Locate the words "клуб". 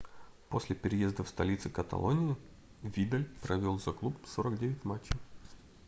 3.91-4.15